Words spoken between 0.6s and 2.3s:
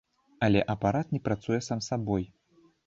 апарат не працуе сам сабой.